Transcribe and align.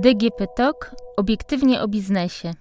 DGP 0.00 0.46
TOK 0.56 0.94
obiektywnie 1.16 1.82
o 1.82 1.88
biznesie. 1.88 2.54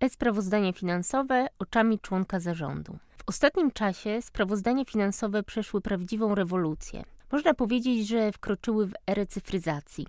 E-sprawozdanie 0.00 0.72
finansowe 0.72 1.46
oczami 1.58 1.98
członka 1.98 2.40
zarządu. 2.40 2.98
W 3.18 3.22
ostatnim 3.26 3.70
czasie 3.70 4.22
sprawozdania 4.22 4.84
finansowe 4.84 5.42
przeszły 5.42 5.80
prawdziwą 5.80 6.34
rewolucję. 6.34 7.04
Można 7.32 7.54
powiedzieć, 7.54 8.08
że 8.08 8.32
wkroczyły 8.32 8.86
w 8.86 8.92
erę 9.06 9.26
cyfryzacji. 9.26 10.06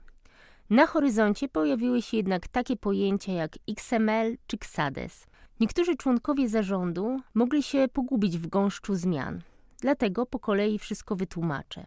Na 0.69 0.87
horyzoncie 0.87 1.49
pojawiły 1.49 2.01
się 2.01 2.17
jednak 2.17 2.47
takie 2.47 2.75
pojęcia 2.75 3.31
jak 3.31 3.51
XML 3.69 4.37
czy 4.47 4.57
XADES. 4.57 5.25
Niektórzy 5.59 5.95
członkowie 5.95 6.49
zarządu 6.49 7.19
mogli 7.33 7.63
się 7.63 7.87
pogubić 7.93 8.37
w 8.37 8.47
gąszczu 8.47 8.95
zmian. 8.95 9.41
Dlatego 9.81 10.25
po 10.25 10.39
kolei 10.39 10.79
wszystko 10.79 11.15
wytłumaczę. 11.15 11.85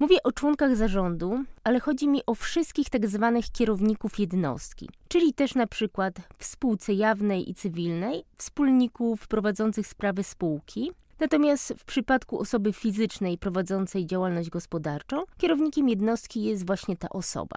Mówię 0.00 0.22
o 0.22 0.32
członkach 0.32 0.76
zarządu, 0.76 1.44
ale 1.64 1.80
chodzi 1.80 2.08
mi 2.08 2.22
o 2.26 2.34
wszystkich 2.34 2.90
tak 2.90 3.08
zwanych 3.08 3.44
kierowników 3.52 4.18
jednostki, 4.18 4.88
czyli 5.08 5.34
też 5.34 5.54
na 5.54 5.66
przykład 5.66 6.14
w 6.38 6.44
spółce 6.44 6.92
jawnej 6.92 7.50
i 7.50 7.54
cywilnej, 7.54 8.24
wspólników 8.36 9.28
prowadzących 9.28 9.86
sprawy 9.86 10.22
spółki. 10.22 10.92
Natomiast 11.18 11.74
w 11.78 11.84
przypadku 11.84 12.38
osoby 12.38 12.72
fizycznej 12.72 13.38
prowadzącej 13.38 14.06
działalność 14.06 14.50
gospodarczą, 14.50 15.24
kierownikiem 15.38 15.88
jednostki 15.88 16.42
jest 16.42 16.66
właśnie 16.66 16.96
ta 16.96 17.08
osoba. 17.08 17.56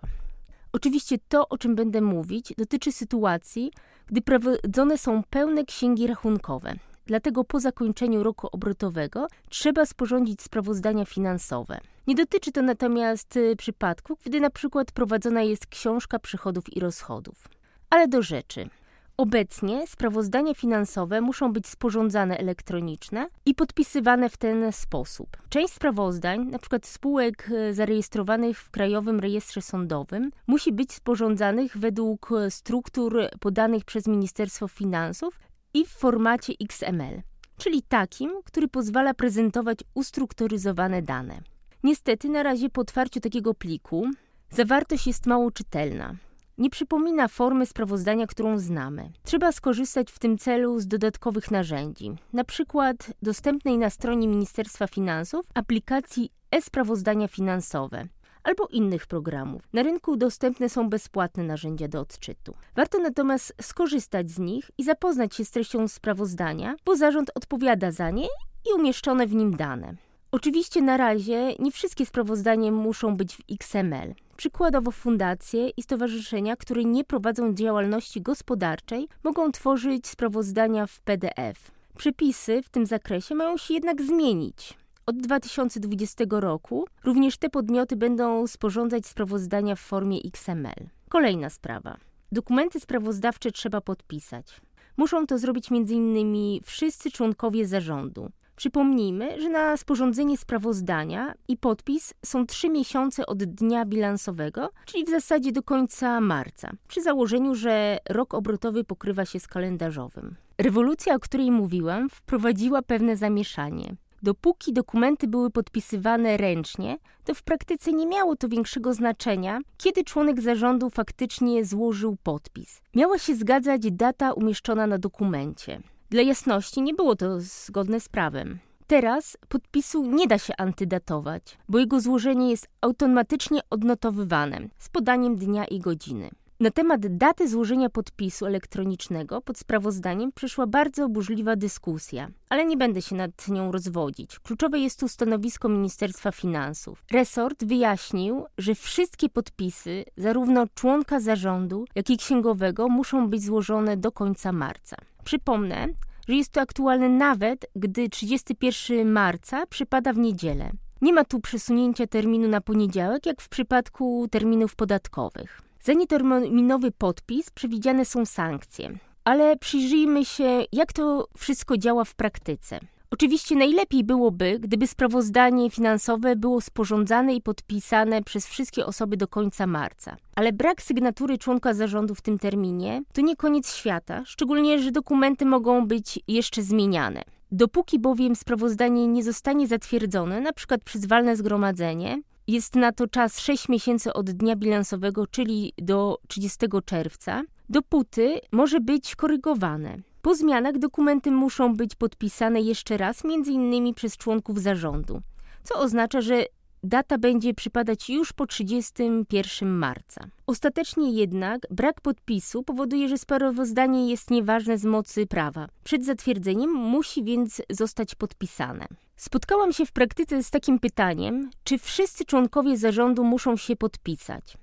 Oczywiście 0.72 1.18
to, 1.30 1.50
o 1.50 1.58
czym 1.58 1.76
będę 1.76 2.02
mówić, 2.02 2.54
dotyczy 2.58 2.92
sytuacji, 2.92 3.72
gdy 4.06 4.22
prowadzone 4.22 4.98
są 4.98 5.24
pełne 5.30 5.66
księgi 5.66 6.08
rachunkowe. 6.08 6.74
Dlatego 7.06 7.44
po 7.44 7.60
zakończeniu 7.60 8.24
roku 8.24 8.48
obrotowego 8.52 9.28
trzeba 9.50 9.86
sporządzić 9.86 10.42
sprawozdania 10.42 11.06
finansowe. 11.06 11.80
Nie 12.08 12.16
dotyczy 12.16 12.52
to 12.52 12.62
natomiast 12.62 13.38
y, 13.38 13.56
przypadków, 13.56 14.20
gdy 14.26 14.40
na 14.40 14.50
przykład 14.50 14.92
prowadzona 14.92 15.42
jest 15.42 15.68
książka 15.68 16.20
przychodów 16.20 16.78
i 16.78 16.80
rozchodów. 16.80 17.50
Ale 17.90 18.08
do 18.08 18.22
rzeczy. 18.22 18.70
Obecnie 19.18 19.88
sprawozdania 19.88 20.54
finansowe 20.54 21.22
muszą 21.22 21.54
być 21.54 21.68
sporządzane 21.68 22.38
elektroniczne 22.38 23.28
i 23.46 23.56
podpisywane 23.56 24.30
w 24.30 24.38
ten 24.38 24.72
sposób. 24.72 25.38
Część 25.50 25.74
sprawozdań, 25.74 26.42
np. 26.42 26.80
spółek 26.84 27.50
y, 27.52 27.74
zarejestrowanych 27.74 28.60
w 28.60 28.70
Krajowym 28.72 29.20
Rejestrze 29.20 29.62
Sądowym, 29.62 30.32
musi 30.48 30.72
być 30.72 30.94
sporządzanych 30.94 31.78
według 31.78 32.32
y, 32.32 32.52
struktur 32.52 33.18
podanych 33.40 33.86
przez 33.86 34.08
Ministerstwo 34.08 34.68
Finansów 34.68 35.40
i 35.74 35.86
w 35.86 35.90
formacie 35.90 36.54
XML, 36.62 37.22
czyli 37.58 37.82
takim, 37.82 38.32
który 38.46 38.68
pozwala 38.68 39.14
prezentować 39.14 39.80
ustrukturyzowane 39.94 41.02
dane. 41.02 41.42
Niestety, 41.84 42.30
na 42.30 42.44
razie 42.44 42.70
po 42.70 42.82
otwarciu 42.82 43.20
takiego 43.20 43.54
pliku 43.54 44.08
zawartość 44.50 45.08
jest 45.08 45.26
mało 45.26 45.52
czytelna. 45.52 46.16
Nie 46.58 46.70
przypomina 46.70 47.28
formy 47.28 47.66
sprawozdania, 47.66 48.28
którą 48.28 48.60
znamy. 48.60 49.12
Trzeba 49.24 49.52
skorzystać 49.52 50.12
w 50.12 50.20
tym 50.20 50.38
celu 50.38 50.80
z 50.80 50.88
dodatkowych 50.88 51.52
narzędzi, 51.52 52.12
na 52.34 52.44
przykład 52.44 53.14
dostępnej 53.22 53.78
na 53.78 53.90
stronie 53.90 54.28
Ministerstwa 54.28 54.88
Finansów 54.88 55.46
aplikacji 55.54 56.30
e-sprawozdania 56.52 57.28
finansowe, 57.28 58.08
albo 58.44 58.68
innych 58.68 59.06
programów. 59.06 59.62
Na 59.74 59.84
rynku 59.84 60.18
dostępne 60.18 60.70
są 60.70 60.90
bezpłatne 60.90 61.44
narzędzia 61.44 61.88
do 61.88 62.00
odczytu. 62.00 62.54
Warto 62.76 63.00
natomiast 63.00 63.56
skorzystać 63.62 64.32
z 64.32 64.40
nich 64.40 64.72
i 64.78 64.84
zapoznać 64.84 65.36
się 65.36 65.46
z 65.46 65.52
treścią 65.52 65.88
sprawozdania, 65.88 66.76
bo 66.86 66.96
zarząd 66.96 67.32
odpowiada 67.36 67.92
za 67.92 68.12
nie 68.12 68.28
i 68.70 68.74
umieszczone 68.76 69.28
w 69.28 69.34
nim 69.34 69.56
dane. 69.56 69.96
Oczywiście 70.32 70.82
na 70.82 70.98
razie 70.98 71.54
nie 71.60 71.72
wszystkie 71.72 72.06
sprawozdania 72.06 72.72
muszą 72.72 73.16
być 73.16 73.36
w 73.36 73.42
XML. 73.52 74.14
Przykładowo 74.38 74.92
fundacje 74.92 75.70
i 75.70 75.82
stowarzyszenia, 75.84 76.56
które 76.56 76.84
nie 76.84 77.04
prowadzą 77.04 77.54
działalności 77.54 78.22
gospodarczej, 78.22 79.08
mogą 79.24 79.52
tworzyć 79.52 80.08
sprawozdania 80.08 80.88
w 80.88 81.02
PDF. 81.02 81.72
Przepisy 81.98 82.62
w 82.64 82.70
tym 82.70 82.86
zakresie 82.86 83.36
mają 83.36 83.58
się 83.58 83.74
jednak 83.74 84.02
zmienić. 84.02 84.74
Od 85.06 85.18
2020 85.18 86.26
roku 86.30 86.86
również 87.04 87.38
te 87.38 87.50
podmioty 87.50 87.96
będą 87.96 88.48
sporządzać 88.48 89.08
sprawozdania 89.08 89.76
w 89.76 89.80
formie 89.80 90.20
XML. 90.26 90.90
Kolejna 91.10 91.50
sprawa. 91.50 91.98
Dokumenty 92.32 92.80
sprawozdawcze 92.80 93.52
trzeba 93.52 93.82
podpisać. 93.82 94.62
Muszą 94.98 95.28
to 95.28 95.38
zrobić 95.38 95.72
m.in. 95.72 96.60
wszyscy 96.64 97.12
członkowie 97.12 97.68
zarządu. 97.68 98.30
Przypomnijmy, 98.56 99.42
że 99.42 99.50
na 99.50 99.78
sporządzenie 99.78 100.38
sprawozdania 100.38 101.34
i 101.48 101.58
podpis 101.58 102.14
są 102.26 102.46
trzy 102.46 102.70
miesiące 102.70 103.26
od 103.26 103.44
dnia 103.44 103.86
bilansowego, 103.86 104.70
czyli 104.86 105.06
w 105.06 105.10
zasadzie 105.10 105.52
do 105.52 105.64
końca 105.64 106.22
marca, 106.22 106.72
przy 106.88 107.02
założeniu, 107.02 107.56
że 107.56 107.98
rok 108.10 108.34
obrotowy 108.34 108.84
pokrywa 108.84 109.26
się 109.26 109.40
z 109.40 109.48
kalendarzowym. 109.48 110.36
Rewolucja, 110.58 111.16
o 111.16 111.20
której 111.20 111.52
mówiłam, 111.52 112.10
wprowadziła 112.10 112.82
pewne 112.82 113.18
zamieszanie. 113.18 113.96
Dopóki 114.24 114.74
dokumenty 114.74 115.28
były 115.28 115.50
podpisywane 115.50 116.38
ręcznie, 116.38 116.98
to 117.24 117.34
w 117.36 117.44
praktyce 117.44 117.94
nie 117.94 118.08
miało 118.08 118.36
to 118.36 118.50
większego 118.50 118.94
znaczenia, 118.94 119.60
kiedy 119.78 120.04
członek 120.04 120.42
zarządu 120.42 120.90
faktycznie 120.90 121.66
złożył 121.66 122.18
podpis. 122.24 122.82
Miała 122.96 123.18
się 123.18 123.36
zgadzać 123.36 123.92
data 123.92 124.34
umieszczona 124.34 124.88
na 124.88 124.98
dokumencie. 124.98 125.82
Dla 126.10 126.22
jasności 126.22 126.82
nie 126.82 126.94
było 126.94 127.16
to 127.16 127.40
zgodne 127.40 128.00
z 128.00 128.10
prawem. 128.10 128.60
Teraz 128.88 129.38
podpisu 129.50 130.06
nie 130.06 130.28
da 130.28 130.38
się 130.38 130.54
antydatować, 130.58 131.58
bo 131.70 131.80
jego 131.80 132.02
złożenie 132.02 132.50
jest 132.50 132.68
automatycznie 132.82 133.60
odnotowywane 133.70 134.60
z 134.78 134.90
podaniem 134.90 135.36
dnia 135.36 135.66
i 135.66 135.80
godziny. 135.80 136.30
Na 136.64 136.72
temat 136.72 137.18
daty 137.18 137.50
złożenia 137.50 137.90
podpisu 137.90 138.46
elektronicznego 138.46 139.42
pod 139.42 139.58
sprawozdaniem 139.58 140.32
przyszła 140.32 140.68
bardzo 140.68 141.10
burzliwa 141.10 141.56
dyskusja, 141.56 142.28
ale 142.50 142.66
nie 142.66 142.78
będę 142.78 143.02
się 143.02 143.16
nad 143.16 143.48
nią 143.48 143.72
rozwodzić. 143.72 144.40
Kluczowe 144.40 144.80
jest 144.80 145.00
tu 145.00 145.08
stanowisko 145.08 145.70
Ministerstwa 145.70 146.32
Finansów. 146.32 147.04
Resort 147.12 147.66
wyjaśnił, 147.66 148.46
że 148.58 148.76
wszystkie 148.76 149.30
podpisy, 149.30 150.06
zarówno 150.18 150.66
członka 150.76 151.20
zarządu, 151.20 151.86
jak 151.96 152.10
i 152.10 152.18
księgowego, 152.18 152.90
muszą 152.90 153.30
być 153.30 153.44
złożone 153.44 153.98
do 153.98 154.12
końca 154.12 154.52
marca. 154.52 154.98
Przypomnę, 155.24 155.88
że 156.28 156.36
jest 156.36 156.52
to 156.52 156.62
aktualne 156.62 157.10
nawet, 157.10 157.66
gdy 157.76 158.10
31 158.10 159.12
marca 159.12 159.66
przypada 159.66 160.14
w 160.14 160.18
niedzielę. 160.18 160.72
Nie 161.02 161.14
ma 161.14 161.26
tu 161.26 161.40
przesunięcia 161.40 162.08
terminu 162.08 162.48
na 162.48 162.62
poniedziałek, 162.62 163.26
jak 163.26 163.42
w 163.42 163.50
przypadku 163.50 164.28
terminów 164.32 164.76
podatkowych. 164.76 165.63
Za 165.86 165.94
nieterminowy 165.94 166.92
podpis 166.92 167.50
przewidziane 167.50 168.06
są 168.06 168.26
sankcje. 168.26 168.98
Ale 169.24 169.58
przyjrzyjmy 169.58 170.26
się, 170.26 170.64
jak 170.72 170.94
to 170.94 171.28
wszystko 171.38 171.78
działa 171.78 172.04
w 172.04 172.16
praktyce. 172.16 172.80
Oczywiście 173.12 173.56
najlepiej 173.56 174.04
byłoby, 174.04 174.60
gdyby 174.60 174.88
sprawozdanie 174.88 175.70
finansowe 175.70 176.36
było 176.36 176.62
sporządzane 176.62 177.36
i 177.36 177.42
podpisane 177.42 178.22
przez 178.22 178.48
wszystkie 178.48 178.86
osoby 178.86 179.18
do 179.18 179.28
końca 179.28 179.68
marca. 179.68 180.18
Ale 180.36 180.54
brak 180.54 180.82
sygnatury 180.82 181.38
członka 181.38 181.74
zarządu 181.74 182.16
w 182.16 182.22
tym 182.22 182.40
terminie 182.40 183.02
to 183.14 183.22
nie 183.22 183.36
koniec 183.36 183.76
świata, 183.76 184.24
szczególnie, 184.26 184.80
że 184.80 184.92
dokumenty 184.92 185.46
mogą 185.46 185.88
być 185.88 186.20
jeszcze 186.28 186.62
zmieniane. 186.62 187.24
Dopóki 187.52 188.00
bowiem 188.00 188.36
sprawozdanie 188.36 189.08
nie 189.08 189.24
zostanie 189.24 189.68
zatwierdzone, 189.68 190.38
np. 190.38 190.78
przez 190.86 191.06
walne 191.06 191.36
zgromadzenie, 191.36 192.22
jest 192.48 192.76
na 192.76 192.92
to 192.92 193.08
czas 193.08 193.40
6 193.40 193.70
miesięcy 193.70 194.14
od 194.14 194.32
dnia 194.32 194.56
bilansowego, 194.56 195.28
czyli 195.28 195.74
do 195.78 196.18
30 196.28 196.60
czerwca. 196.86 197.44
Dopóty 197.70 198.40
może 198.52 198.80
być 198.80 199.16
korygowane. 199.16 199.98
Po 200.22 200.36
zmianach 200.36 200.78
dokumenty 200.78 201.32
muszą 201.32 201.76
być 201.76 201.96
podpisane 201.96 202.62
jeszcze 202.62 202.98
raz, 202.98 203.24
między 203.24 203.52
innymi 203.52 203.94
przez 203.94 204.18
członków 204.18 204.60
zarządu, 204.60 205.22
co 205.64 205.80
oznacza, 205.80 206.22
że 206.22 206.46
data 206.84 207.18
będzie 207.18 207.54
przypadać 207.54 208.10
już 208.10 208.34
po 208.34 208.48
31 208.48 209.70
marca. 209.70 210.28
Ostatecznie 210.48 211.12
jednak 211.12 211.62
brak 211.70 212.02
podpisu 212.02 212.64
powoduje, 212.64 213.10
że 213.10 213.18
sprawozdanie 213.18 214.10
jest 214.10 214.32
nieważne 214.32 214.78
z 214.78 214.86
mocy 214.86 215.28
prawa. 215.28 215.68
Przed 215.84 216.06
zatwierdzeniem 216.06 216.72
musi 216.72 217.24
więc 217.24 217.62
zostać 217.70 218.16
podpisane. 218.16 218.88
Spotkałam 219.24 219.74
się 219.74 219.86
w 219.86 219.92
praktyce 219.92 220.44
z 220.44 220.52
takim 220.52 220.80
pytaniem, 220.80 221.50
czy 221.64 221.78
wszyscy 221.78 222.26
członkowie 222.26 222.78
zarządu 222.78 223.24
muszą 223.24 223.58
się 223.58 223.76
podpisać. 223.76 224.58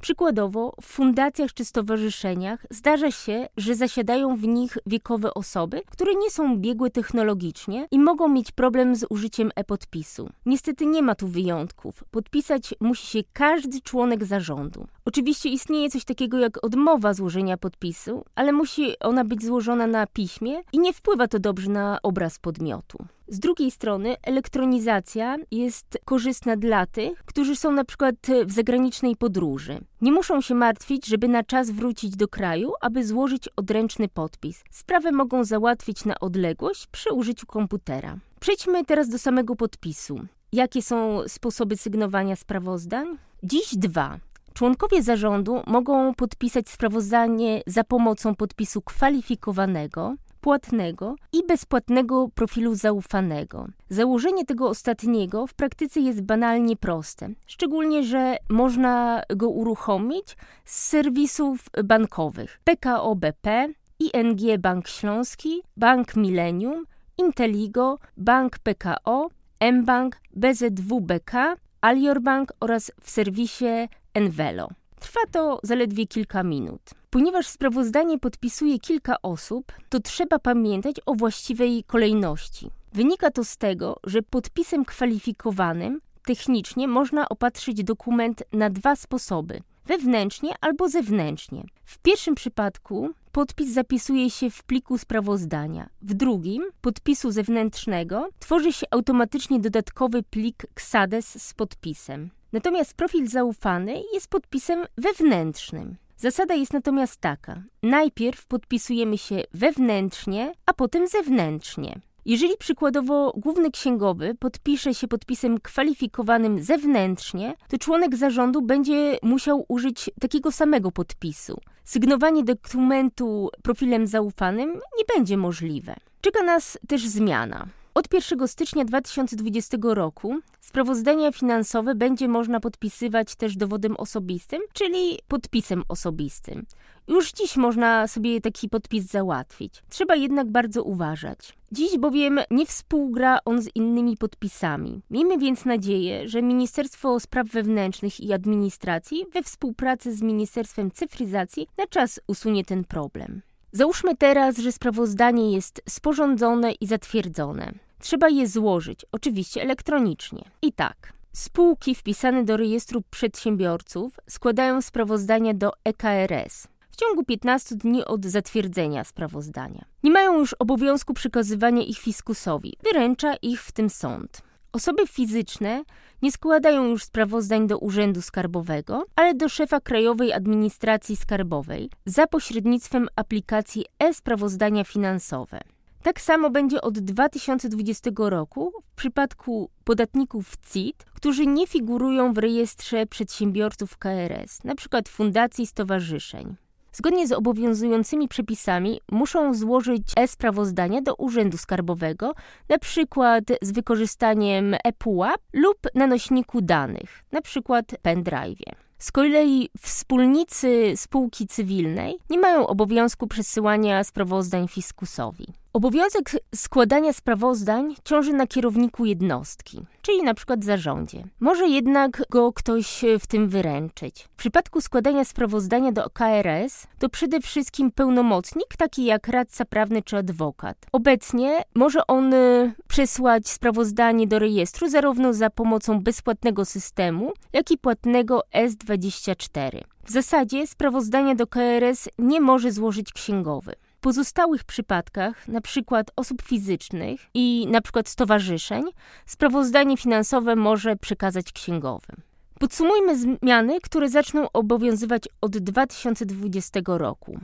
Przykładowo, 0.00 0.74
w 0.82 0.84
fundacjach 0.84 1.54
czy 1.54 1.64
stowarzyszeniach 1.64 2.66
zdarza 2.70 3.10
się, 3.10 3.48
że 3.56 3.74
zasiadają 3.74 4.36
w 4.36 4.46
nich 4.46 4.78
wiekowe 4.86 5.34
osoby, 5.34 5.82
które 5.86 6.14
nie 6.14 6.30
są 6.30 6.56
biegłe 6.56 6.90
technologicznie 6.90 7.88
i 7.90 7.98
mogą 7.98 8.28
mieć 8.28 8.52
problem 8.52 8.96
z 8.96 9.06
użyciem 9.10 9.50
e-podpisu. 9.56 10.30
Niestety 10.46 10.86
nie 10.86 11.02
ma 11.02 11.14
tu 11.14 11.28
wyjątków. 11.28 12.04
Podpisać 12.10 12.74
musi 12.80 13.06
się 13.06 13.18
każdy 13.32 13.80
członek 13.80 14.24
zarządu. 14.24 14.86
Oczywiście 15.04 15.48
istnieje 15.48 15.90
coś 15.90 16.04
takiego 16.04 16.38
jak 16.38 16.64
odmowa 16.64 17.14
złożenia 17.14 17.56
podpisu, 17.56 18.24
ale 18.34 18.52
musi 18.52 18.98
ona 18.98 19.24
być 19.24 19.44
złożona 19.44 19.86
na 19.86 20.06
piśmie 20.06 20.62
i 20.72 20.78
nie 20.78 20.92
wpływa 20.92 21.28
to 21.28 21.38
dobrze 21.38 21.70
na 21.70 21.98
obraz 22.02 22.38
podmiotu. 22.38 22.98
Z 23.30 23.38
drugiej 23.38 23.70
strony 23.70 24.16
elektronizacja 24.22 25.36
jest 25.50 25.98
korzystna 26.04 26.56
dla 26.56 26.86
tych, 26.86 27.24
którzy 27.24 27.56
są 27.56 27.72
na 27.72 27.84
przykład 27.84 28.14
w 28.46 28.52
zagranicznej 28.52 29.16
podróży. 29.16 29.80
Nie 30.00 30.12
muszą 30.12 30.40
się 30.40 30.54
martwić, 30.54 31.06
żeby 31.06 31.28
na 31.28 31.42
czas 31.42 31.70
wrócić 31.70 32.16
do 32.16 32.28
kraju, 32.28 32.72
aby 32.80 33.06
złożyć 33.06 33.48
odręczny 33.56 34.08
podpis. 34.08 34.64
Sprawę 34.70 35.12
mogą 35.12 35.44
załatwić 35.44 36.04
na 36.04 36.20
odległość 36.20 36.86
przy 36.86 37.12
użyciu 37.12 37.46
komputera. 37.46 38.16
Przejdźmy 38.40 38.84
teraz 38.84 39.08
do 39.08 39.18
samego 39.18 39.56
podpisu. 39.56 40.20
Jakie 40.52 40.82
są 40.82 41.22
sposoby 41.26 41.76
sygnowania 41.76 42.36
sprawozdań? 42.36 43.06
Dziś 43.42 43.76
dwa. 43.76 44.18
Członkowie 44.54 45.02
zarządu 45.02 45.62
mogą 45.66 46.14
podpisać 46.14 46.68
sprawozdanie 46.68 47.62
za 47.66 47.84
pomocą 47.84 48.34
podpisu 48.34 48.80
kwalifikowanego, 48.82 50.14
płatnego 50.40 51.14
i 51.32 51.46
bezpłatnego 51.46 52.28
profilu 52.34 52.74
zaufanego. 52.74 53.66
Założenie 53.88 54.44
tego 54.44 54.68
ostatniego 54.68 55.46
w 55.46 55.54
praktyce 55.54 56.00
jest 56.00 56.22
banalnie 56.22 56.76
proste, 56.76 57.28
szczególnie, 57.46 58.02
że 58.04 58.36
można 58.48 59.22
go 59.36 59.48
uruchomić 59.48 60.36
z 60.64 60.86
serwisów 60.88 61.66
bankowych 61.84 62.60
PKO 62.64 63.14
BP, 63.14 63.68
ING 63.98 64.60
Bank 64.60 64.88
Śląski, 64.88 65.62
Bank 65.76 66.16
Millennium, 66.16 66.84
Inteligo, 67.18 67.98
Bank 68.16 68.58
PKO, 68.58 69.30
mBank, 69.72 70.16
BZWBK, 70.36 71.56
Alior 71.80 72.20
Bank 72.20 72.52
oraz 72.60 72.92
w 73.00 73.10
serwisie 73.10 73.88
Envelo. 74.14 74.68
Trwa 75.00 75.20
to 75.32 75.60
zaledwie 75.62 76.06
kilka 76.06 76.42
minut. 76.42 76.80
Ponieważ 77.10 77.46
sprawozdanie 77.46 78.18
podpisuje 78.18 78.78
kilka 78.78 79.22
osób, 79.22 79.72
to 79.88 80.00
trzeba 80.00 80.38
pamiętać 80.38 80.96
o 81.06 81.14
właściwej 81.14 81.84
kolejności. 81.84 82.70
Wynika 82.92 83.30
to 83.30 83.44
z 83.44 83.56
tego, 83.56 83.96
że 84.04 84.22
podpisem 84.22 84.84
kwalifikowanym 84.84 86.00
technicznie 86.24 86.88
można 86.88 87.28
opatrzyć 87.28 87.84
dokument 87.84 88.42
na 88.52 88.70
dwa 88.70 88.96
sposoby: 88.96 89.62
wewnętrznie 89.86 90.50
albo 90.60 90.88
zewnętrznie. 90.88 91.64
W 91.84 91.98
pierwszym 91.98 92.34
przypadku 92.34 93.10
podpis 93.32 93.72
zapisuje 93.72 94.30
się 94.30 94.50
w 94.50 94.62
pliku 94.62 94.98
sprawozdania. 94.98 95.88
W 96.02 96.14
drugim, 96.14 96.62
podpisu 96.80 97.30
zewnętrznego, 97.30 98.28
tworzy 98.38 98.72
się 98.72 98.86
automatycznie 98.90 99.60
dodatkowy 99.60 100.22
plik 100.22 100.66
XADES 100.76 101.42
z 101.42 101.54
podpisem. 101.54 102.30
Natomiast 102.52 102.94
profil 102.94 103.28
zaufany 103.28 104.02
jest 104.14 104.28
podpisem 104.28 104.84
wewnętrznym. 104.98 105.96
Zasada 106.16 106.54
jest 106.54 106.72
natomiast 106.72 107.20
taka: 107.20 107.62
najpierw 107.82 108.46
podpisujemy 108.46 109.18
się 109.18 109.42
wewnętrznie, 109.54 110.52
a 110.66 110.72
potem 110.74 111.08
zewnętrznie. 111.08 112.00
Jeżeli 112.24 112.56
przykładowo 112.56 113.32
główny 113.36 113.70
księgowy 113.70 114.34
podpisze 114.34 114.94
się 114.94 115.08
podpisem 115.08 115.60
kwalifikowanym 115.60 116.62
zewnętrznie, 116.62 117.54
to 117.68 117.78
członek 117.78 118.16
zarządu 118.16 118.62
będzie 118.62 119.18
musiał 119.22 119.64
użyć 119.68 120.10
takiego 120.20 120.52
samego 120.52 120.92
podpisu. 120.92 121.60
Sygnowanie 121.84 122.44
dokumentu 122.44 123.50
profilem 123.62 124.06
zaufanym 124.06 124.72
nie 124.98 125.04
będzie 125.16 125.36
możliwe. 125.36 125.94
Czeka 126.20 126.42
nas 126.42 126.78
też 126.88 127.06
zmiana. 127.06 127.66
Od 127.98 128.14
1 128.14 128.48
stycznia 128.48 128.84
2020 128.84 129.76
roku 129.82 130.38
sprawozdania 130.60 131.32
finansowe 131.32 131.94
będzie 131.94 132.28
można 132.28 132.60
podpisywać 132.60 133.34
też 133.34 133.56
dowodem 133.56 133.96
osobistym, 133.96 134.60
czyli 134.72 135.18
podpisem 135.28 135.82
osobistym. 135.88 136.66
Już 137.08 137.32
dziś 137.32 137.56
można 137.56 138.08
sobie 138.08 138.40
taki 138.40 138.68
podpis 138.68 139.04
załatwić. 139.04 139.82
Trzeba 139.88 140.16
jednak 140.16 140.50
bardzo 140.50 140.82
uważać. 140.82 141.38
Dziś 141.72 141.98
bowiem 141.98 142.40
nie 142.50 142.66
współgra 142.66 143.38
on 143.44 143.62
z 143.62 143.68
innymi 143.74 144.16
podpisami. 144.16 145.02
Miejmy 145.10 145.38
więc 145.38 145.64
nadzieję, 145.64 146.28
że 146.28 146.42
Ministerstwo 146.42 147.20
Spraw 147.20 147.46
Wewnętrznych 147.46 148.20
i 148.20 148.32
Administracji 148.32 149.24
we 149.34 149.42
współpracy 149.42 150.14
z 150.14 150.22
Ministerstwem 150.22 150.90
Cyfryzacji 150.90 151.66
na 151.78 151.86
czas 151.86 152.20
usunie 152.26 152.64
ten 152.64 152.84
problem. 152.84 153.42
Załóżmy 153.72 154.16
teraz, 154.16 154.58
że 154.58 154.72
sprawozdanie 154.72 155.52
jest 155.52 155.82
sporządzone 155.88 156.72
i 156.72 156.86
zatwierdzone. 156.86 157.87
Trzeba 158.00 158.28
je 158.28 158.48
złożyć, 158.48 159.04
oczywiście 159.12 159.62
elektronicznie. 159.62 160.44
I 160.62 160.72
tak. 160.72 161.12
Spółki 161.32 161.94
wpisane 161.94 162.44
do 162.44 162.56
rejestru 162.56 163.02
przedsiębiorców 163.10 164.16
składają 164.28 164.82
sprawozdania 164.82 165.54
do 165.54 165.72
EKRS 165.84 166.68
w 166.90 166.96
ciągu 166.96 167.24
15 167.24 167.76
dni 167.76 168.04
od 168.04 168.24
zatwierdzenia 168.24 169.04
sprawozdania. 169.04 169.84
Nie 170.02 170.10
mają 170.10 170.38
już 170.38 170.54
obowiązku 170.54 171.14
przekazywania 171.14 171.82
ich 171.82 171.98
fiskusowi, 171.98 172.76
wyręcza 172.82 173.34
ich 173.42 173.62
w 173.62 173.72
tym 173.72 173.90
sąd. 173.90 174.42
Osoby 174.72 175.06
fizyczne 175.06 175.84
nie 176.22 176.32
składają 176.32 176.84
już 176.84 177.04
sprawozdań 177.04 177.66
do 177.66 177.78
Urzędu 177.78 178.22
Skarbowego, 178.22 179.04
ale 179.16 179.34
do 179.34 179.48
szefa 179.48 179.80
Krajowej 179.80 180.32
Administracji 180.32 181.16
Skarbowej 181.16 181.90
za 182.06 182.26
pośrednictwem 182.26 183.08
aplikacji 183.16 183.84
e-sprawozdania 183.98 184.84
finansowe. 184.84 185.60
Tak 186.08 186.20
samo 186.20 186.50
będzie 186.50 186.80
od 186.80 186.98
2020 186.98 188.10
roku 188.16 188.72
w 188.92 188.96
przypadku 188.96 189.70
podatników 189.84 190.52
CIT, 190.72 191.04
którzy 191.14 191.46
nie 191.46 191.66
figurują 191.66 192.32
w 192.32 192.38
rejestrze 192.38 193.06
przedsiębiorców 193.06 193.98
KRS, 193.98 194.60
np. 194.64 195.02
fundacji 195.08 195.66
stowarzyszeń. 195.66 196.56
Zgodnie 196.92 197.26
z 197.26 197.32
obowiązującymi 197.32 198.28
przepisami 198.28 199.00
muszą 199.12 199.54
złożyć 199.54 200.02
e-sprawozdania 200.16 201.02
do 201.02 201.14
Urzędu 201.14 201.58
Skarbowego, 201.58 202.34
np. 202.68 203.40
z 203.62 203.72
wykorzystaniem 203.72 204.76
ePUAP 204.84 205.40
lub 205.52 205.78
na 205.94 206.06
nośniku 206.06 206.60
danych, 206.60 207.24
np. 207.32 207.82
pendrive. 208.02 208.88
Z 208.98 209.12
kolei 209.12 209.68
wspólnicy 209.80 210.92
spółki 210.96 211.46
cywilnej 211.46 212.18
nie 212.30 212.38
mają 212.38 212.66
obowiązku 212.66 213.26
przesyłania 213.26 214.04
sprawozdań 214.04 214.68
fiskusowi. 214.68 215.46
Obowiązek 215.72 216.30
składania 216.54 217.12
sprawozdań 217.12 217.94
ciąży 218.04 218.32
na 218.32 218.46
kierowniku 218.46 219.04
jednostki, 219.04 219.86
czyli 220.02 220.22
na 220.22 220.34
przykład 220.34 220.64
zarządzie. 220.64 221.24
Może 221.40 221.66
jednak 221.68 222.22
go 222.30 222.52
ktoś 222.52 223.04
w 223.20 223.26
tym 223.26 223.48
wyręczyć. 223.48 224.24
W 224.24 224.36
przypadku 224.36 224.80
składania 224.80 225.24
sprawozdania 225.24 225.92
do 225.92 226.10
KRS 226.10 226.86
to 226.98 227.08
przede 227.08 227.40
wszystkim 227.40 227.90
pełnomocnik, 227.90 228.76
taki 228.78 229.04
jak 229.04 229.28
radca 229.28 229.64
prawny 229.64 230.02
czy 230.02 230.16
adwokat. 230.16 230.86
Obecnie 230.92 231.62
może 231.74 232.06
on 232.06 232.34
y, 232.34 232.74
przesłać 232.88 233.48
sprawozdanie 233.48 234.26
do 234.26 234.38
rejestru 234.38 234.88
zarówno 234.88 235.32
za 235.32 235.50
pomocą 235.50 236.00
bezpłatnego 236.00 236.64
systemu, 236.64 237.32
jak 237.52 237.70
i 237.70 237.78
płatnego 237.78 238.42
S24. 238.54 239.80
W 240.04 240.10
zasadzie 240.10 240.66
sprawozdania 240.66 241.34
do 241.34 241.46
KRS 241.46 242.08
nie 242.18 242.40
może 242.40 242.72
złożyć 242.72 243.12
księgowy. 243.12 243.74
Pozostałych 244.00 244.64
przypadkach, 244.64 245.48
np. 245.48 246.02
osób 246.16 246.42
fizycznych 246.42 247.20
i 247.34 247.64
np. 247.68 248.02
stowarzyszeń, 248.06 248.84
sprawozdanie 249.26 249.96
finansowe 249.96 250.56
może 250.56 250.96
przekazać 250.96 251.52
księgowym. 251.52 252.16
Podsumujmy 252.58 253.18
zmiany, 253.18 253.80
które 253.80 254.08
zaczną 254.08 254.52
obowiązywać 254.52 255.28
od 255.40 255.58
2020 255.58 256.80
roku. 256.86 257.38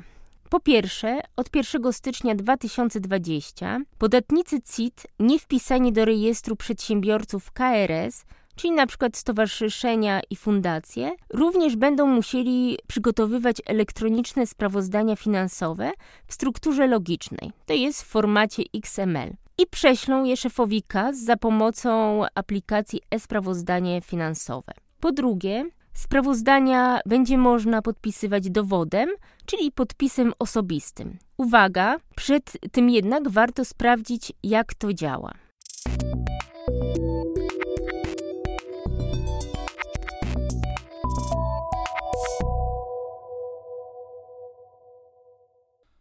Po 0.51 0.61
pierwsze, 0.61 1.21
od 1.37 1.57
1 1.57 1.93
stycznia 1.93 2.35
2020 2.35 3.81
podatnicy 3.99 4.63
CIT 4.63 5.07
nie 5.19 5.39
wpisani 5.39 5.93
do 5.93 6.05
rejestru 6.05 6.57
przedsiębiorców 6.57 7.53
KRS 7.53 8.25
czyli 8.57 8.73
na 8.73 8.87
przykład 8.87 9.17
stowarzyszenia 9.17 10.21
i 10.31 10.37
fundacje, 10.37 11.13
również 11.31 11.77
będą 11.77 12.07
musieli 12.07 12.79
przygotowywać 12.87 13.57
elektroniczne 13.67 14.47
sprawozdania 14.47 15.17
finansowe 15.17 15.91
w 16.27 16.35
strukturze 16.35 16.87
logicznej, 16.87 17.53
to 17.67 17.73
jest 17.73 18.03
w 18.03 18.07
formacie 18.07 18.63
XML. 18.75 19.35
I 19.59 19.67
prześlą 19.67 20.25
je 20.25 20.37
szefowi 20.37 20.83
KAS 20.83 21.17
za 21.17 21.37
pomocą 21.37 22.23
aplikacji 22.35 23.01
e-sprawozdanie 23.11 24.01
finansowe. 24.01 24.73
Po 25.01 25.13
drugie, 25.13 25.65
sprawozdania 25.93 27.01
będzie 27.07 27.39
można 27.39 27.83
podpisywać 27.83 28.51
dowodem, 28.51 29.09
czyli 29.47 29.73
podpisem 29.73 30.33
osobistym. 30.39 31.19
Uwaga, 31.37 31.97
przed 32.17 32.53
tym 32.73 32.91
jednak 32.91 33.29
warto 33.29 33.65
sprawdzić, 33.65 34.33
jak 34.43 34.75
to 34.75 34.93
działa. 34.93 35.35